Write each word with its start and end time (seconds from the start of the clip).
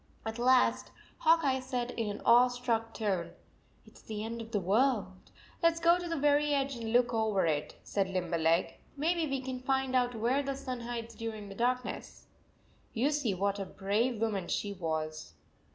At 0.25 0.39
last 0.39 0.89
Hawk 1.19 1.41
Eye 1.43 1.59
said 1.59 1.91
in 1.91 2.09
an 2.09 2.23
awestruck 2.25 2.91
tone, 2.91 3.33
"It 3.85 3.97
s 3.97 4.01
the 4.01 4.23
end 4.25 4.41
of 4.41 4.49
the 4.49 4.59
world/" 4.59 5.29
Let 5.61 5.73
s 5.73 5.79
go 5.79 5.99
to 5.99 6.07
the 6.09 6.17
very 6.17 6.55
edge 6.55 6.75
and 6.75 6.91
look 6.91 7.13
over 7.13 7.45
it," 7.45 7.75
said 7.83 8.07
Limberleg." 8.09 8.79
Maybe 8.97 9.27
we 9.29 9.41
can 9.41 9.59
find 9.59 9.95
out 9.95 10.15
where 10.15 10.41
the 10.41 10.55
sun 10.55 10.79
hides 10.79 11.13
during 11.13 11.49
the 11.49 11.53
dark 11.53 11.85
ness." 11.85 12.25
You 12.95 13.11
see 13.11 13.35
what 13.35 13.59
a 13.59 13.63
brave 13.65 14.19
woman 14.19 14.47
she 14.47 14.73
was. 14.73 15.33